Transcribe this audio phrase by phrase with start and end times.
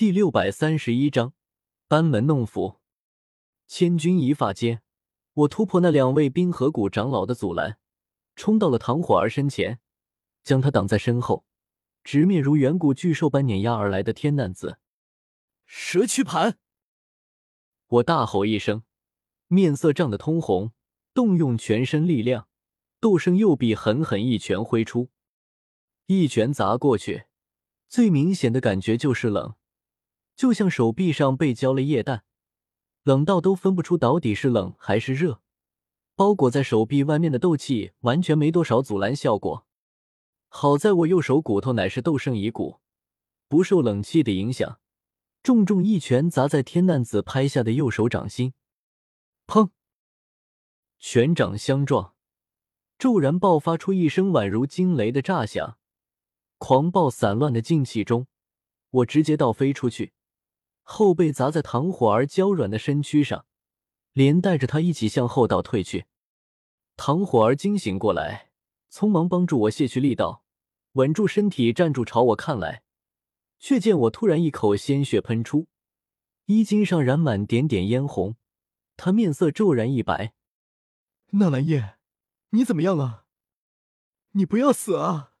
[0.00, 1.34] 第六百三十一章
[1.86, 2.80] 班门弄斧。
[3.66, 4.80] 千钧一发间，
[5.34, 7.78] 我突破那两位冰河谷长老的阻拦，
[8.34, 9.78] 冲到了唐火儿身前，
[10.42, 11.44] 将他挡在身后，
[12.02, 14.78] 直面如远古巨兽般碾压而来的天难子。
[15.66, 16.56] 蛇躯盘！
[17.88, 18.82] 我大吼一声，
[19.48, 20.72] 面色涨得通红，
[21.12, 22.48] 动用全身力量，
[23.00, 25.10] 斗圣右臂狠狠一拳挥出，
[26.06, 27.24] 一拳砸过去，
[27.86, 29.56] 最明显的感觉就是冷。
[30.40, 32.24] 就像手臂上被浇了液氮，
[33.02, 35.42] 冷到都分不出到底是冷还是热。
[36.14, 39.66] 包裹在手臂外面的斗气完全没多少阻拦效果。
[40.48, 42.80] 好在我右手骨头乃是斗圣遗骨，
[43.48, 44.80] 不受冷气的影响，
[45.42, 48.54] 重重一拳砸在天难子拍下的右手掌心。
[49.46, 49.68] 砰！
[50.98, 52.14] 拳掌相撞，
[52.96, 55.76] 骤然爆发出一声宛如惊雷的炸响，
[56.56, 58.26] 狂暴散乱的劲气中，
[58.88, 60.14] 我直接倒飞出去。
[60.92, 63.46] 后背砸在唐火儿娇软的身躯上，
[64.12, 66.06] 连带着他一起向后倒退去。
[66.96, 68.50] 唐火儿惊醒过来，
[68.90, 70.42] 匆忙帮助我卸去力道，
[70.94, 72.82] 稳住身体站住朝我看来，
[73.60, 75.68] 却见我突然一口鲜血喷出，
[76.46, 78.34] 衣襟上染满点点嫣红，
[78.96, 80.34] 他面色骤然一白
[81.38, 81.98] ：“纳兰叶，
[82.50, 83.26] 你怎么样了？
[84.32, 85.34] 你不要死啊！”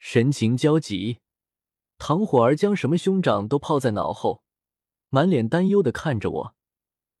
[0.00, 1.20] 神情焦急。
[1.98, 4.42] 唐火儿将什么兄长都抛在脑后，
[5.08, 6.54] 满脸担忧的看着我，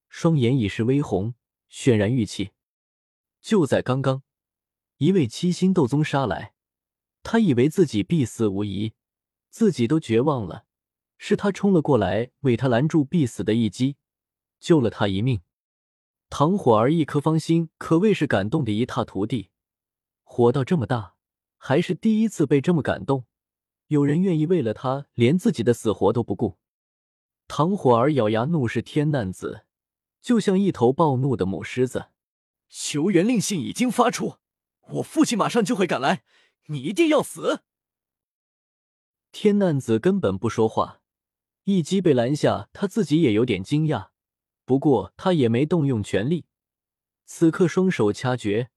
[0.08, 1.34] 双眼已是微红，
[1.70, 2.52] 渲然欲泣。
[3.40, 4.22] 就在刚刚，
[4.98, 6.52] 一位七星斗宗杀来，
[7.22, 8.92] 他以为自己必死无疑，
[9.48, 10.66] 自己都绝望了，
[11.16, 13.96] 是他冲了过来，为他拦住必死的一击，
[14.60, 15.40] 救了他一命。
[16.28, 19.50] 唐火儿一颗芳心可谓是感动的一塌涂地，
[20.22, 21.14] 活到这么大，
[21.56, 23.26] 还是第一次被这么感动。
[23.88, 26.58] 有人愿意为了他连自己的死活都不顾。
[27.48, 29.64] 唐火儿咬牙怒视天难子，
[30.20, 32.08] 就像一头暴怒的母狮子。
[32.68, 34.38] 求援令信已经发出，
[34.88, 36.24] 我父亲马上就会赶来，
[36.66, 37.62] 你一定要死！
[39.30, 41.00] 天难子根本不说话，
[41.62, 44.08] 一击被拦下，他自己也有点惊讶，
[44.64, 46.46] 不过他也没动用全力。
[47.24, 48.70] 此刻双手掐诀，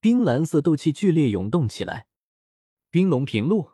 [0.00, 2.06] 冰蓝色斗气剧烈涌动起来，
[2.90, 3.73] 冰龙平路。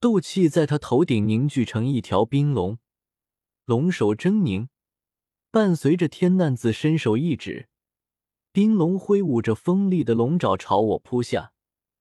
[0.00, 2.78] 斗气在他头顶凝聚成一条冰龙，
[3.64, 4.68] 龙首狰狞，
[5.50, 7.68] 伴随着天难子伸手一指，
[8.52, 11.50] 冰龙挥舞着锋利的龙爪朝我扑下，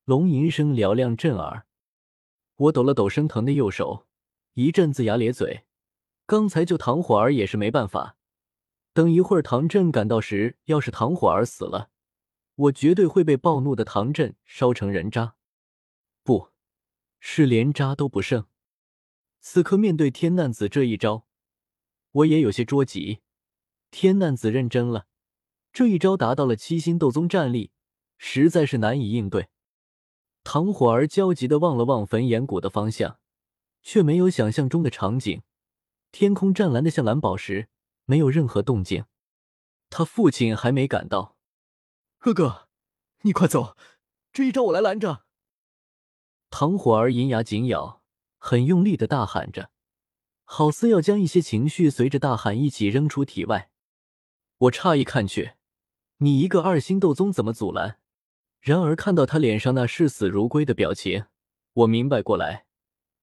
[0.06, 1.66] 龙吟声嘹亮震耳。
[2.58, 4.06] 我抖了抖生疼的右手，
[4.54, 5.64] 一阵龇牙咧嘴。
[6.28, 8.16] 刚才救唐火儿也是没办法，
[8.94, 11.90] 等一会儿唐振赶到时，要是唐火儿死了，
[12.54, 15.37] 我绝对会被暴怒的唐振烧成人渣。
[17.20, 18.46] 是连渣都不剩。
[19.40, 21.26] 此刻面对天难子这一招，
[22.12, 23.20] 我也有些着急。
[23.92, 25.08] 天难子认真了，
[25.72, 27.72] 这一招达到了七星斗宗战力，
[28.18, 29.48] 实在是难以应对。
[30.44, 33.20] 唐火儿焦急的望了望焚炎谷的方向，
[33.82, 35.42] 却没有想象中的场景。
[36.12, 37.70] 天空湛蓝的像蓝宝石，
[38.06, 39.06] 没有任何动静。
[39.90, 41.38] 他父亲还没赶到。
[42.18, 42.68] 哥哥，
[43.22, 43.78] 你快走，
[44.34, 45.27] 这一招我来拦着。
[46.60, 48.02] 唐火儿银牙紧咬，
[48.40, 49.70] 很用力的大喊着，
[50.44, 53.70] 好似要将一些情绪随着大喊一起扔出体外。
[54.58, 55.52] 我诧异看去，
[56.18, 58.00] 你一个二星斗宗怎么阻拦？
[58.60, 61.26] 然而看到他脸上那视死如归的表情，
[61.74, 62.66] 我明白过来，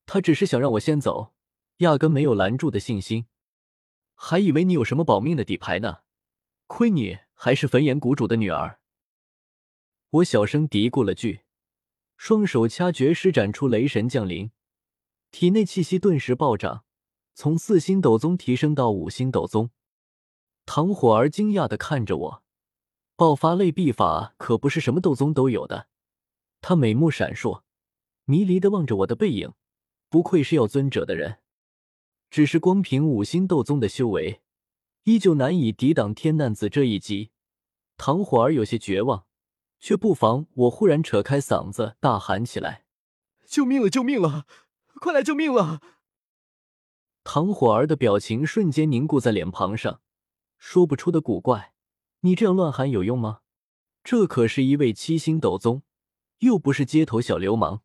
[0.06, 1.34] 他只是想让我先走，
[1.78, 3.26] 压根没有拦住的信心。
[4.14, 6.02] 还以为你有什么保命的底牌呢，
[6.68, 8.78] 亏你还是焚炎谷主的女儿。
[10.10, 11.43] 我小声嘀咕了句。
[12.26, 14.50] 双手掐诀，施展出雷神降临，
[15.30, 16.82] 体内气息顿时暴涨，
[17.34, 19.68] 从四星斗宗提升到五星斗宗。
[20.64, 22.42] 唐火儿惊讶的看着我，
[23.14, 25.88] 爆发类臂法可不是什么斗宗都有的。
[26.62, 27.60] 他美目闪烁，
[28.24, 29.52] 迷离的望着我的背影，
[30.08, 31.40] 不愧是要尊者的人。
[32.30, 34.40] 只是光凭五星斗宗的修为，
[35.02, 37.32] 依旧难以抵挡天难子这一击。
[37.98, 39.26] 唐火儿有些绝望。
[39.84, 42.86] 却不妨，我忽然扯开嗓子大喊起来
[43.44, 43.90] ：“救命了！
[43.90, 44.46] 救命了！
[44.98, 45.82] 快来救命了！”
[47.22, 50.00] 唐火儿的表情瞬间凝固在脸庞上，
[50.56, 51.74] 说不出的古怪。
[52.20, 53.40] 你这样乱喊有用吗？
[54.02, 55.82] 这可是一位七星斗宗，
[56.38, 57.82] 又不是街头小流氓。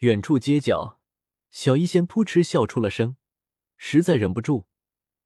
[0.00, 1.00] 远处街角，
[1.50, 3.16] 小医仙扑哧笑出了声，
[3.78, 4.66] 实在忍不住，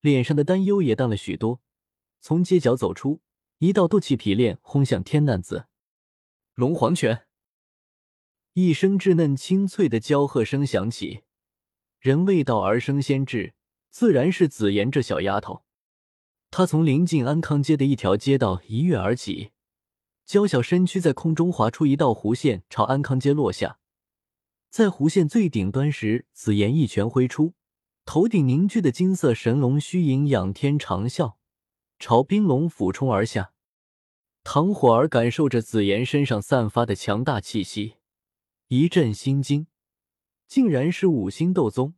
[0.01, 1.61] 脸上的担忧也淡了许多，
[2.21, 3.21] 从街角走出，
[3.59, 5.67] 一道斗气皮链轰向天难子。
[6.63, 7.25] 龙皇拳，
[8.53, 11.25] 一声稚嫩清脆的娇喝声响起，
[11.99, 13.55] 人未到而生先至，
[13.91, 15.65] 自然是紫妍这小丫头。
[16.53, 19.51] 她从临近安康街的一条街道一跃而起，
[20.25, 23.81] 娇小身躯在空中划出一道弧线，朝安康街落下。
[24.71, 27.55] 在弧线最顶端时，紫妍一拳挥出，
[28.05, 31.35] 头顶凝聚的金色神龙虚影仰天长啸，
[31.99, 33.53] 朝冰龙俯冲而下。
[34.45, 37.97] 唐火儿感受着紫妍身上散发的强大气息，
[38.69, 39.67] 一阵心惊，
[40.47, 41.95] 竟然是五星斗宗。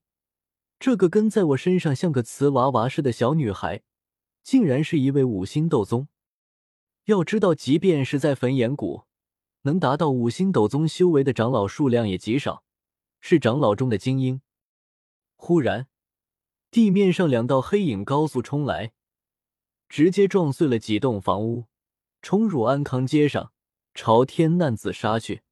[0.79, 3.83] 这个跟在我身上像个瓷娃娃似的小女孩。
[4.43, 6.07] 竟然是一位五星斗宗！
[7.07, 9.05] 要知道，即便是在焚炎谷，
[9.63, 12.63] 能达到五星斗宗修为的长老数量也极少，
[13.23, 14.43] 是长老中的精英。
[15.37, 15.89] 忽然，
[16.71, 18.93] 地面上两道黑影高速冲来，
[19.89, 21.65] 直接撞碎了几栋房屋，
[22.25, 23.53] 冲入安康街上，
[23.93, 25.43] 朝天难子杀去。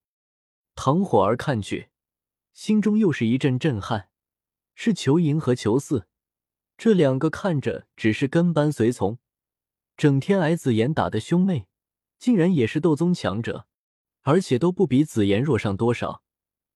[0.74, 1.90] 唐火儿看去，
[2.54, 4.08] 心中又是一阵震撼，
[4.74, 6.08] 是裘银和裘四。
[6.78, 9.18] 这两个看着只是跟班随从，
[9.98, 11.66] 整天挨紫妍打的兄妹，
[12.18, 13.66] 竟然也是斗宗强者，
[14.22, 16.22] 而且都不比紫妍弱上多少。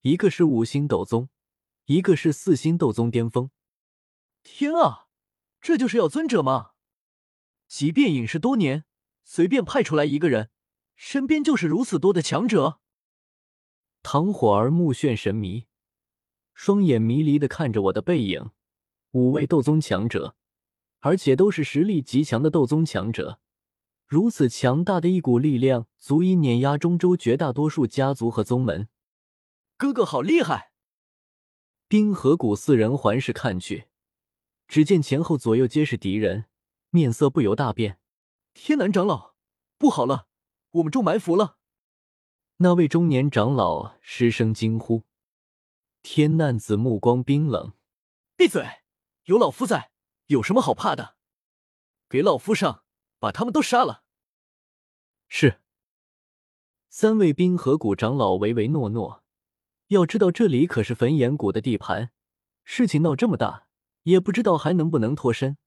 [0.03, 1.31] 一个是五星斗宗，
[1.87, 3.51] 一个是四星斗宗巅峰。
[4.43, 5.09] 天啊，
[5.59, 6.73] 这就是要尊者吗？
[7.67, 8.85] 即便隐世多年，
[9.29, 10.51] 随便派出来一个人，
[10.95, 12.79] 身边就是如此多的强者。
[14.01, 15.67] 唐火儿目眩神迷，
[16.55, 18.53] 双眼迷离的看着我的背影。
[19.11, 20.37] 五位斗宗强者，
[21.01, 23.41] 而且都是实力极强的斗宗强者，
[24.07, 28.89] 如此强大的一股力量，足以碾压中州绝大多数家族和宗门。
[29.77, 30.71] 哥哥好厉害！
[31.89, 33.89] 冰河谷四人环视看去，
[34.69, 36.45] 只见前后左右皆是敌人，
[36.91, 37.99] 面色不由大变。
[38.59, 39.35] 天南长老，
[39.77, 40.29] 不好了，
[40.71, 41.59] 我们中埋伏了！
[42.57, 45.05] 那位中年长老失声惊呼。
[46.03, 47.75] 天难子目光冰冷，
[48.35, 48.67] 闭嘴！
[49.25, 49.93] 有老夫在，
[50.29, 51.17] 有什么好怕的？
[52.09, 52.83] 给老夫上，
[53.19, 54.05] 把他们都杀了。
[55.29, 55.61] 是。
[56.89, 59.23] 三位冰河谷长老唯唯诺诺。
[59.89, 62.11] 要知道这里可是焚炎谷的地盘，
[62.65, 63.69] 事情闹这么大，
[64.05, 65.59] 也不知道还能不能脱身。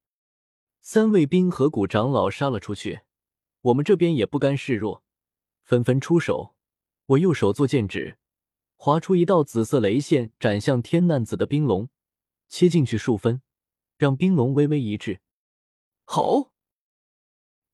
[0.81, 3.01] 三位冰河谷长老杀了出去，
[3.61, 5.03] 我们这边也不甘示弱，
[5.63, 6.55] 纷纷出手。
[7.07, 8.17] 我右手做剑指，
[8.75, 11.89] 划出一道紫色雷线，斩向天难子的冰龙，
[12.47, 13.41] 切进去数分。
[13.97, 15.19] 让冰龙微微一滞，
[16.05, 16.53] 好！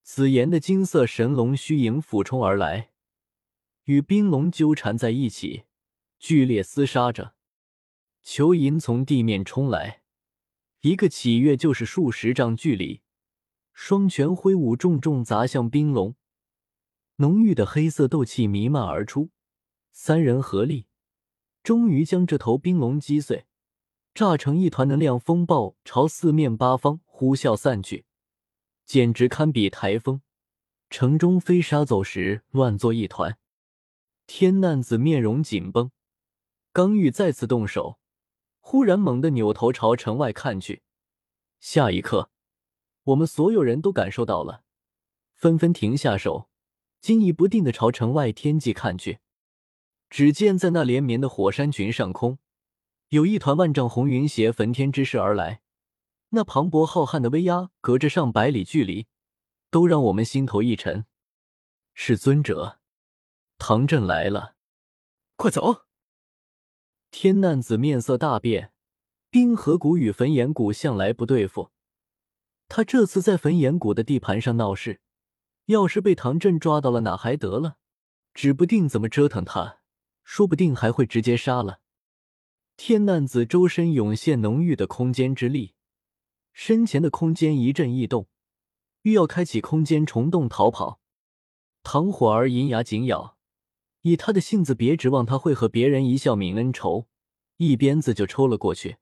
[0.02, 2.90] 紫炎的金色神龙虚影俯冲而来，
[3.84, 5.66] 与冰龙纠缠在一起，
[6.18, 7.36] 剧烈厮杀着。
[8.24, 10.02] 裘银从地面冲来，
[10.86, 13.02] 一个起跃就是数十丈距离，
[13.74, 16.16] 双拳挥舞，重重砸向冰龙，
[17.16, 19.32] 浓郁的黑色斗气弥漫而出。
[19.92, 20.86] 三人合力，
[21.64, 23.48] 终于将这头冰龙击碎。
[24.14, 28.06] 炸成一团能量风暴，朝四面八方呼啸散去，
[28.86, 30.22] 简直堪比台风。
[30.92, 33.40] 城中飞沙走石，乱作一团。
[34.28, 35.90] 天难子面容紧绷，
[36.72, 37.98] 刚欲再次动手，
[38.68, 40.82] 忽然猛地扭头朝城外看去。
[41.60, 42.32] 下一刻，
[43.04, 44.64] 我们所有人都感受到了，
[45.36, 46.50] 纷纷停下手，
[47.00, 49.20] 惊疑不定的朝城外天际看去。
[50.10, 52.40] 只见在那连绵的火山群上空。
[53.10, 55.62] 有一团万丈红云携焚天之势而来，
[56.30, 59.06] 那磅礴浩瀚的威压，隔着上百里距离，
[59.70, 61.06] 都让我们心头一沉。
[61.94, 62.80] 是尊者，
[63.60, 64.56] 唐振来了，
[65.36, 65.86] 快走！
[67.18, 68.74] 天难子面色大变，
[69.30, 71.72] 冰河谷与焚炎谷向来不对付，
[72.68, 75.00] 他这次在焚炎谷的地盘上闹事，
[75.68, 77.78] 要是被唐振抓到了，哪还得了？
[78.34, 79.78] 指不定怎么折腾他，
[80.26, 81.80] 说不定还会直接杀了。
[82.76, 85.74] 天难子周身涌现浓郁的空间之力，
[86.52, 88.28] 身前的空间一阵异动，
[89.04, 91.00] 欲要开启空间虫洞逃跑。
[91.82, 93.35] 唐火儿银牙紧咬，
[94.06, 97.08] 以他的性子，别指望他会和别人一笑泯恩仇，
[97.58, 98.98] 一鞭子就抽了过去。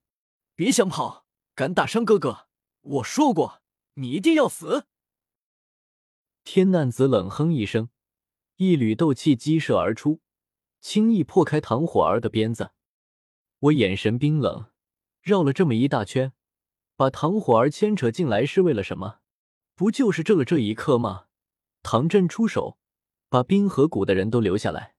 [0.55, 2.47] 别想跑，敢打伤哥哥，
[2.79, 3.61] 我说过，
[3.95, 4.85] 你一定要死！
[6.45, 7.89] 天难子冷哼一声，
[8.55, 10.21] 一缕斗气激射而出，
[10.79, 12.71] 轻易破开唐火儿的鞭子。
[13.59, 14.67] 我眼神冰冷，
[15.21, 16.31] 绕了这么一大圈，
[16.95, 19.19] 把唐火儿牵扯进来是为了什么？
[19.75, 21.25] 不就是这了这一刻吗？
[21.81, 22.77] 唐震出手，
[23.27, 24.92] 把冰河谷的人都留下来，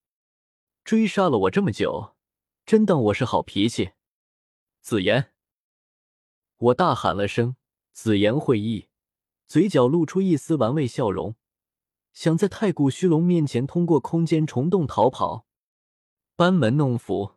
[0.84, 2.14] 追杀了我这么久，
[2.66, 3.92] 真当我是好脾气？
[4.82, 5.32] 紫妍，
[6.58, 7.56] 我大喊了声
[7.94, 8.88] ：“紫妍会意！”
[9.48, 11.36] 嘴角露出一丝玩味笑容，
[12.12, 15.46] 想在太古虚龙面前通过空间虫洞逃跑，
[16.36, 17.33] 班门弄斧。